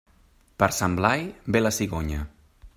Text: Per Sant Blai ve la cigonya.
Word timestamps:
Per 0.63 0.69
Sant 0.77 0.95
Blai 1.01 1.23
ve 1.57 1.63
la 1.65 1.73
cigonya. 1.81 2.27